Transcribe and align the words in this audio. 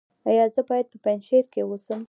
ایا 0.29 0.45
زه 0.55 0.61
باید 0.69 0.85
په 0.91 0.97
پنجشیر 1.05 1.45
کې 1.53 1.61
اوسم؟ 1.63 1.99